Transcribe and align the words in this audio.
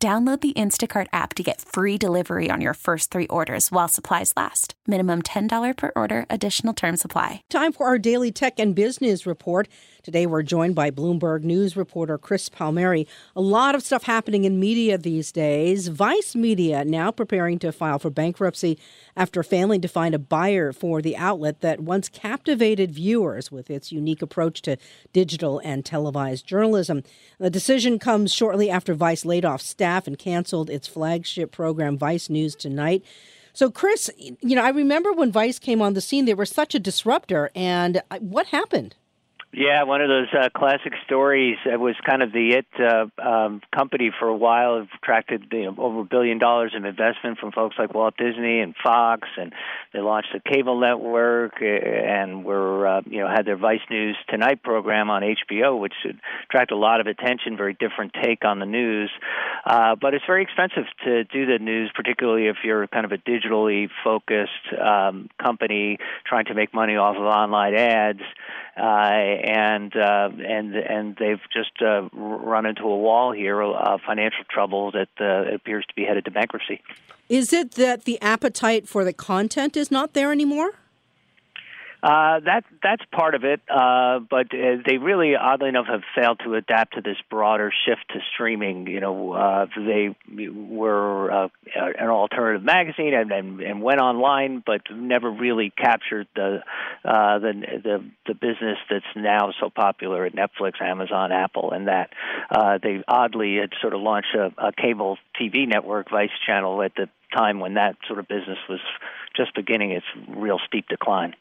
Download 0.00 0.40
the 0.40 0.52
Instacart 0.52 1.08
app 1.12 1.34
to 1.34 1.42
get 1.42 1.60
free 1.60 1.98
delivery 1.98 2.52
on 2.52 2.60
your 2.60 2.74
first 2.74 3.10
three 3.10 3.26
orders 3.26 3.72
while 3.72 3.88
supplies 3.88 4.32
last. 4.36 4.74
Minimum 4.86 5.22
$10 5.22 5.76
per 5.76 5.90
order, 5.96 6.24
additional 6.30 6.72
term 6.72 6.96
supply. 6.96 7.42
Time 7.50 7.72
for 7.72 7.88
our 7.88 7.98
daily 7.98 8.30
tech 8.30 8.60
and 8.60 8.76
business 8.76 9.26
report. 9.26 9.66
Today 10.04 10.24
we're 10.24 10.44
joined 10.44 10.76
by 10.76 10.92
Bloomberg 10.92 11.42
News 11.42 11.76
reporter 11.76 12.16
Chris 12.16 12.48
Palmeri. 12.48 13.08
A 13.34 13.40
lot 13.40 13.74
of 13.74 13.82
stuff 13.82 14.04
happening 14.04 14.44
in 14.44 14.60
media 14.60 14.98
these 14.98 15.32
days. 15.32 15.88
Vice 15.88 16.36
Media 16.36 16.84
now 16.84 17.10
preparing 17.10 17.58
to 17.58 17.72
file 17.72 17.98
for 17.98 18.08
bankruptcy 18.08 18.78
after 19.16 19.42
failing 19.42 19.80
to 19.80 19.88
find 19.88 20.14
a 20.14 20.18
buyer 20.20 20.72
for 20.72 21.02
the 21.02 21.16
outlet 21.16 21.60
that 21.60 21.80
once 21.80 22.08
captivated 22.08 22.92
viewers 22.92 23.50
with 23.50 23.68
its 23.68 23.90
unique 23.90 24.22
approach 24.22 24.62
to 24.62 24.76
digital 25.12 25.60
and 25.64 25.84
televised 25.84 26.46
journalism. 26.46 27.02
The 27.40 27.50
decision 27.50 27.98
comes 27.98 28.32
shortly 28.32 28.70
after 28.70 28.94
Vice 28.94 29.24
laid 29.24 29.44
off 29.44 29.60
staff 29.60 29.87
and 30.06 30.18
canceled 30.18 30.70
its 30.70 30.86
flagship 30.86 31.50
program 31.50 31.96
Vice 31.96 32.28
News 32.28 32.54
Tonight. 32.54 33.04
So, 33.52 33.70
Chris, 33.70 34.10
you 34.18 34.54
know, 34.54 34.62
I 34.62 34.68
remember 34.68 35.12
when 35.12 35.32
Vice 35.32 35.58
came 35.58 35.82
on 35.82 35.94
the 35.94 36.00
scene, 36.00 36.26
they 36.26 36.34
were 36.34 36.46
such 36.46 36.74
a 36.74 36.78
disruptor. 36.78 37.50
And 37.54 38.02
uh, 38.10 38.18
what 38.18 38.46
happened? 38.48 38.94
Yeah, 39.50 39.84
one 39.84 40.02
of 40.02 40.08
those 40.08 40.28
uh, 40.38 40.50
classic 40.54 40.92
stories. 41.06 41.56
It 41.64 41.80
was 41.80 41.94
kind 42.06 42.22
of 42.22 42.32
the 42.32 42.58
it 42.58 42.66
uh, 42.78 43.06
um, 43.26 43.62
company 43.74 44.10
for 44.18 44.28
a 44.28 44.36
while. 44.36 44.76
It 44.82 44.88
attracted 45.02 45.46
you 45.50 45.64
know, 45.64 45.74
over 45.78 46.00
a 46.00 46.04
billion 46.04 46.38
dollars 46.38 46.74
in 46.76 46.84
investment 46.84 47.38
from 47.38 47.52
folks 47.52 47.76
like 47.78 47.94
Walt 47.94 48.14
Disney 48.18 48.60
and 48.60 48.74
Fox, 48.84 49.26
and 49.38 49.54
they 49.94 50.00
launched 50.00 50.34
a 50.34 50.40
cable 50.40 50.78
network 50.78 51.54
uh, 51.62 51.64
and 51.64 52.44
were 52.44 52.86
uh, 52.86 53.00
you 53.06 53.20
know 53.20 53.28
had 53.28 53.46
their 53.46 53.56
Vice 53.56 53.80
News 53.88 54.16
Tonight 54.28 54.62
program 54.62 55.08
on 55.08 55.22
HBO, 55.22 55.80
which 55.80 55.94
attracted 56.44 56.74
a 56.74 56.78
lot 56.78 57.00
of 57.00 57.06
attention. 57.06 57.56
Very 57.56 57.72
different 57.72 58.12
take 58.22 58.44
on 58.44 58.58
the 58.58 58.66
news, 58.66 59.10
uh, 59.64 59.96
but 59.98 60.12
it's 60.12 60.26
very 60.26 60.42
expensive 60.42 60.84
to 61.04 61.24
do 61.24 61.46
the 61.46 61.58
news, 61.58 61.90
particularly 61.94 62.48
if 62.48 62.56
you're 62.64 62.86
kind 62.88 63.06
of 63.06 63.12
a 63.12 63.18
digitally 63.18 63.88
focused 64.04 64.50
um, 64.78 65.30
company 65.42 65.96
trying 66.26 66.44
to 66.44 66.54
make 66.54 66.74
money 66.74 66.96
off 66.96 67.16
of 67.16 67.22
online 67.22 67.74
ads. 67.74 68.20
Uh, 68.76 69.37
and 69.44 69.94
uh, 69.96 70.30
and 70.46 70.74
and 70.74 71.16
they've 71.16 71.40
just 71.52 71.82
uh, 71.82 72.08
run 72.12 72.66
into 72.66 72.82
a 72.82 72.96
wall 72.96 73.32
here, 73.32 73.62
uh, 73.62 73.98
financial 74.06 74.44
trouble 74.50 74.92
that 74.92 75.08
uh, 75.20 75.54
appears 75.54 75.84
to 75.86 75.94
be 75.94 76.04
headed 76.04 76.24
to 76.24 76.30
bankruptcy. 76.30 76.82
Is 77.28 77.52
it 77.52 77.72
that 77.72 78.04
the 78.04 78.20
appetite 78.22 78.88
for 78.88 79.04
the 79.04 79.12
content 79.12 79.76
is 79.76 79.90
not 79.90 80.14
there 80.14 80.32
anymore? 80.32 80.72
Uh, 82.00 82.38
that 82.44 82.62
that's 82.80 83.02
part 83.10 83.34
of 83.34 83.42
it, 83.42 83.60
uh, 83.68 84.20
but 84.20 84.46
uh, 84.54 84.76
they 84.86 84.98
really, 84.98 85.34
oddly 85.34 85.68
enough, 85.68 85.86
have 85.86 86.02
failed 86.14 86.40
to 86.44 86.54
adapt 86.54 86.94
to 86.94 87.00
this 87.00 87.16
broader 87.28 87.72
shift 87.84 88.02
to 88.10 88.20
streaming. 88.32 88.86
You 88.86 89.00
know, 89.00 89.32
uh, 89.32 89.66
they 89.76 90.14
were 90.48 91.30
uh, 91.30 91.48
an 91.74 92.08
alternative 92.08 92.62
magazine 92.62 93.14
and, 93.14 93.32
and, 93.32 93.60
and 93.60 93.82
went 93.82 94.00
online, 94.00 94.62
but 94.64 94.82
never 94.94 95.28
really 95.28 95.72
captured 95.76 96.28
the 96.36 96.60
uh, 97.04 97.38
the 97.40 97.52
the 97.82 98.04
the 98.28 98.34
business 98.34 98.78
that's 98.88 99.04
now 99.16 99.52
so 99.60 99.68
popular 99.68 100.24
at 100.24 100.36
Netflix, 100.36 100.80
Amazon, 100.80 101.32
Apple, 101.32 101.72
and 101.72 101.88
that 101.88 102.10
uh, 102.48 102.78
they 102.80 103.02
oddly 103.08 103.56
had 103.56 103.70
sort 103.80 103.92
of 103.92 104.00
launched 104.00 104.36
a, 104.36 104.52
a 104.68 104.72
cable 104.72 105.18
TV 105.40 105.66
network, 105.66 106.10
Vice 106.10 106.30
Channel, 106.46 106.80
at 106.82 106.94
the 106.94 107.08
time 107.36 107.58
when 107.58 107.74
that 107.74 107.96
sort 108.06 108.20
of 108.20 108.28
business 108.28 108.58
was 108.68 108.80
just 109.36 109.52
beginning 109.56 109.90
its 109.90 110.06
real 110.28 110.60
steep 110.64 110.86
decline. 110.88 111.34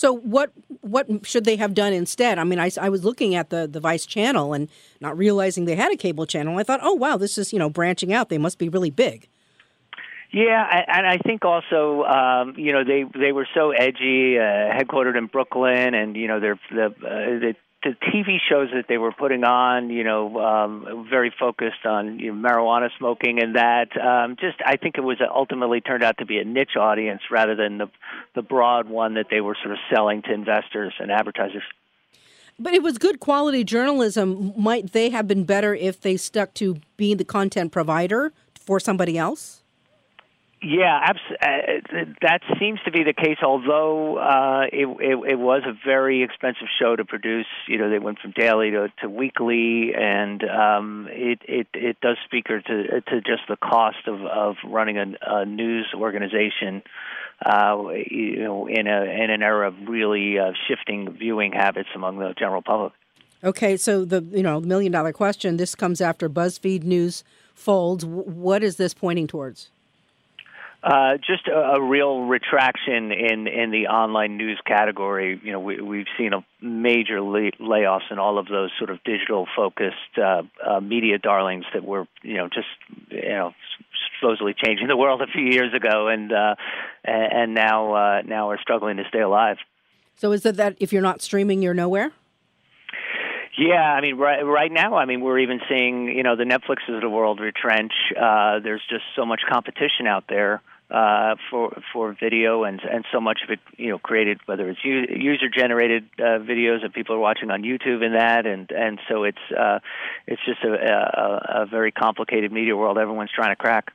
So 0.00 0.14
what 0.14 0.50
what 0.80 1.26
should 1.26 1.44
they 1.44 1.56
have 1.56 1.74
done 1.74 1.92
instead? 1.92 2.38
I 2.38 2.44
mean, 2.44 2.58
I, 2.58 2.70
I 2.80 2.88
was 2.88 3.04
looking 3.04 3.34
at 3.34 3.50
the 3.50 3.68
the 3.68 3.80
Vice 3.80 4.06
channel 4.06 4.54
and 4.54 4.70
not 4.98 5.14
realizing 5.14 5.66
they 5.66 5.76
had 5.76 5.92
a 5.92 5.96
cable 5.96 6.24
channel. 6.24 6.56
I 6.56 6.62
thought, 6.62 6.80
oh 6.82 6.94
wow, 6.94 7.18
this 7.18 7.36
is 7.36 7.52
you 7.52 7.58
know 7.58 7.68
branching 7.68 8.10
out. 8.10 8.30
They 8.30 8.38
must 8.38 8.56
be 8.56 8.70
really 8.70 8.88
big. 8.88 9.28
Yeah, 10.32 10.84
and 10.88 11.06
I 11.06 11.18
think 11.18 11.44
also, 11.44 12.04
um, 12.04 12.54
you 12.56 12.72
know, 12.72 12.82
they 12.82 13.04
they 13.14 13.32
were 13.32 13.46
so 13.52 13.72
edgy, 13.72 14.38
uh, 14.38 14.72
headquartered 14.72 15.18
in 15.18 15.26
Brooklyn, 15.26 15.92
and 15.92 16.16
you 16.16 16.28
know, 16.28 16.40
they're 16.40 16.60
the 16.70 16.86
uh, 16.86 16.90
the 17.44 17.54
the 17.82 17.96
TV 18.12 18.36
shows 18.46 18.68
that 18.74 18.86
they 18.88 18.98
were 18.98 19.12
putting 19.12 19.42
on, 19.42 19.88
you 19.88 20.04
know, 20.04 20.38
um, 20.38 21.06
very 21.08 21.32
focused 21.36 21.86
on 21.86 22.18
you 22.18 22.34
know, 22.34 22.48
marijuana 22.48 22.90
smoking 22.98 23.42
and 23.42 23.56
that. 23.56 23.88
Um, 23.98 24.36
just, 24.38 24.58
I 24.64 24.76
think 24.76 24.98
it 24.98 25.00
was 25.00 25.18
ultimately 25.20 25.80
turned 25.80 26.04
out 26.04 26.18
to 26.18 26.26
be 26.26 26.38
a 26.38 26.44
niche 26.44 26.76
audience 26.78 27.22
rather 27.30 27.54
than 27.54 27.78
the 27.78 27.86
the 28.34 28.42
broad 28.42 28.88
one 28.88 29.14
that 29.14 29.26
they 29.30 29.40
were 29.40 29.56
sort 29.62 29.72
of 29.72 29.78
selling 29.92 30.22
to 30.22 30.32
investors 30.32 30.92
and 31.00 31.10
advertisers. 31.10 31.62
But 32.58 32.74
it 32.74 32.82
was 32.82 32.98
good 32.98 33.18
quality 33.18 33.64
journalism. 33.64 34.52
Might 34.56 34.92
they 34.92 35.08
have 35.08 35.26
been 35.26 35.44
better 35.44 35.74
if 35.74 36.00
they 36.00 36.18
stuck 36.18 36.52
to 36.54 36.76
being 36.98 37.16
the 37.16 37.24
content 37.24 37.72
provider 37.72 38.34
for 38.54 38.78
somebody 38.78 39.16
else? 39.16 39.59
Yeah, 40.62 41.00
abs- 41.02 41.20
uh, 41.40 42.04
that 42.20 42.40
seems 42.58 42.80
to 42.84 42.90
be 42.90 43.02
the 43.02 43.14
case. 43.14 43.38
Although 43.42 44.18
uh, 44.18 44.66
it, 44.70 44.86
it, 45.00 45.32
it 45.32 45.38
was 45.38 45.62
a 45.66 45.72
very 45.86 46.22
expensive 46.22 46.68
show 46.78 46.96
to 46.96 47.04
produce, 47.04 47.46
you 47.66 47.78
know, 47.78 47.88
they 47.88 47.98
went 47.98 48.18
from 48.18 48.32
daily 48.32 48.70
to, 48.72 48.92
to 49.00 49.08
weekly, 49.08 49.92
and 49.94 50.44
um, 50.44 51.08
it, 51.10 51.38
it 51.48 51.66
it 51.72 52.00
does 52.02 52.18
speak 52.26 52.44
to 52.44 52.60
to 52.62 53.20
just 53.22 53.42
the 53.48 53.56
cost 53.56 54.06
of 54.06 54.20
of 54.26 54.56
running 54.66 54.98
a, 54.98 55.06
a 55.26 55.46
news 55.46 55.86
organization. 55.94 56.82
Uh, 57.42 57.88
you 58.10 58.40
know, 58.40 58.66
in 58.66 58.86
a 58.86 59.02
in 59.04 59.30
an 59.30 59.42
era 59.42 59.68
of 59.68 59.74
really 59.88 60.38
uh, 60.38 60.52
shifting 60.68 61.10
viewing 61.18 61.52
habits 61.52 61.88
among 61.94 62.18
the 62.18 62.34
general 62.38 62.60
public. 62.60 62.92
Okay, 63.42 63.78
so 63.78 64.04
the 64.04 64.22
you 64.30 64.42
know 64.42 64.60
million 64.60 64.92
dollar 64.92 65.14
question. 65.14 65.56
This 65.56 65.74
comes 65.74 66.02
after 66.02 66.28
BuzzFeed 66.28 66.82
News 66.82 67.24
folds. 67.54 68.04
What 68.04 68.62
is 68.62 68.76
this 68.76 68.92
pointing 68.92 69.26
towards? 69.26 69.70
Uh, 70.82 71.18
just 71.18 71.46
a, 71.46 71.52
a, 71.52 71.82
real 71.82 72.22
retraction 72.22 73.12
in 73.12 73.46
in 73.46 73.70
the 73.70 73.88
online 73.88 74.38
news 74.38 74.58
category. 74.64 75.38
You 75.44 75.52
know, 75.52 75.60
we, 75.60 75.78
we've 75.78 76.06
seen 76.16 76.32
a 76.32 76.42
major 76.62 77.20
lay- 77.20 77.52
layoffs 77.60 78.10
in 78.10 78.18
all 78.18 78.38
of 78.38 78.46
those 78.46 78.70
sort 78.78 78.88
of 78.88 79.04
digital 79.04 79.46
focused 79.54 80.16
uh, 80.16 80.42
uh, 80.66 80.80
media 80.80 81.18
darlings 81.18 81.66
that 81.74 81.84
were, 81.84 82.06
you 82.22 82.38
know, 82.38 82.48
just 82.48 82.68
you 83.10 83.28
know 83.28 83.52
supposedly 84.18 84.54
changing 84.54 84.88
the 84.88 84.96
world 84.96 85.20
a 85.20 85.26
few 85.26 85.44
years 85.44 85.74
ago, 85.74 86.08
and 86.08 86.32
uh, 86.32 86.54
and 87.04 87.52
now 87.52 87.92
uh, 87.92 88.22
now 88.24 88.48
are 88.48 88.58
struggling 88.58 88.96
to 88.96 89.04
stay 89.06 89.20
alive. 89.20 89.58
So 90.16 90.32
is 90.32 90.46
it 90.46 90.56
that 90.56 90.76
if 90.80 90.94
you're 90.94 91.02
not 91.02 91.20
streaming, 91.20 91.60
you're 91.60 91.74
nowhere? 91.74 92.12
Yeah, 93.60 93.74
I 93.92 94.00
mean, 94.00 94.16
right 94.16 94.40
right 94.42 94.72
now, 94.72 94.96
I 94.96 95.04
mean, 95.04 95.20
we're 95.20 95.40
even 95.40 95.60
seeing 95.68 96.06
you 96.06 96.22
know 96.22 96.34
the 96.34 96.44
Netflixes 96.44 96.94
of 96.94 97.02
the 97.02 97.10
world 97.10 97.40
retrench. 97.40 97.92
Uh, 98.18 98.60
there's 98.60 98.80
just 98.88 99.04
so 99.14 99.26
much 99.26 99.42
competition 99.46 100.06
out 100.06 100.24
there 100.30 100.62
uh, 100.90 101.34
for 101.50 101.78
for 101.92 102.16
video, 102.18 102.64
and 102.64 102.80
and 102.80 103.04
so 103.12 103.20
much 103.20 103.40
of 103.44 103.50
it, 103.50 103.60
you 103.76 103.90
know, 103.90 103.98
created 103.98 104.40
whether 104.46 104.70
it's 104.70 104.80
user 104.82 105.50
generated 105.54 106.04
uh, 106.18 106.40
videos 106.40 106.80
that 106.80 106.94
people 106.94 107.14
are 107.14 107.18
watching 107.18 107.50
on 107.50 107.62
YouTube 107.62 108.02
and 108.02 108.14
that, 108.14 108.46
and 108.46 108.70
and 108.70 108.98
so 109.10 109.24
it's 109.24 109.52
uh, 109.54 109.80
it's 110.26 110.40
just 110.46 110.64
a, 110.64 110.72
a, 110.72 111.62
a 111.64 111.66
very 111.66 111.92
complicated 111.92 112.50
media 112.50 112.74
world. 112.74 112.96
Everyone's 112.96 113.30
trying 113.30 113.50
to 113.50 113.56
crack. 113.56 113.92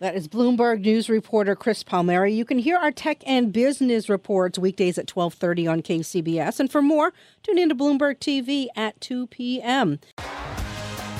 That 0.00 0.14
is 0.14 0.28
Bloomberg 0.28 0.80
News 0.80 1.10
reporter 1.10 1.54
Chris 1.54 1.84
Palmeri. 1.84 2.34
You 2.34 2.46
can 2.46 2.58
hear 2.58 2.78
our 2.78 2.90
tech 2.90 3.22
and 3.26 3.52
business 3.52 4.08
reports 4.08 4.58
weekdays 4.58 4.96
at 4.96 5.06
12:30 5.06 5.70
on 5.70 5.82
KCBS, 5.82 6.58
and 6.58 6.72
for 6.72 6.80
more, 6.80 7.12
tune 7.42 7.58
into 7.58 7.74
Bloomberg 7.74 8.18
TV 8.18 8.68
at 8.74 8.98
2 9.02 9.26
p.m. 9.26 9.98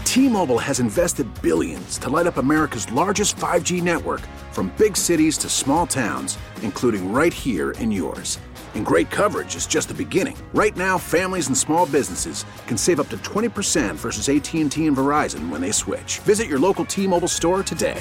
T-Mobile 0.07 0.59
has 0.59 0.81
invested 0.81 1.27
billions 1.43 1.99
to 1.99 2.09
light 2.09 2.27
up 2.27 2.39
America's 2.39 2.91
largest 2.91 3.37
5G 3.37 3.83
network 3.83 4.23
from 4.51 4.73
big 4.79 4.97
cities 4.97 5.37
to 5.37 5.51
small 5.51 5.87
towns, 5.87 6.39
including 6.63 7.13
right 7.13 7.35
here 7.35 7.73
in 7.73 7.93
yours. 7.93 8.39
And 8.75 8.87
great 8.87 9.11
coverage 9.11 9.57
is 9.57 9.67
just 9.67 9.89
the 9.89 9.95
beginning. 9.95 10.39
Right 10.55 10.77
now, 10.77 10.97
families 10.97 11.49
and 11.49 11.59
small 11.59 11.85
businesses 11.85 12.47
can 12.67 12.79
save 12.79 12.99
up 12.99 13.09
to 13.11 13.19
20% 13.19 13.97
versus 13.97 14.29
AT&T 14.29 14.87
and 14.87 14.97
Verizon 14.97 15.51
when 15.51 15.61
they 15.61 15.73
switch. 15.73 16.21
Visit 16.21 16.49
your 16.49 16.59
local 16.59 16.85
T-Mobile 16.85 17.29
store 17.29 17.63
today. 17.63 18.01